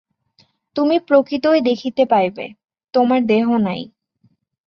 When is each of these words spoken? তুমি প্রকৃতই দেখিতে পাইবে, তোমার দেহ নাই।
তুমি 0.75 0.95
প্রকৃতই 0.99 1.59
দেখিতে 1.61 2.03
পাইবে, 2.05 2.45
তোমার 2.93 3.19
দেহ 3.25 3.45
নাই। 3.57 3.81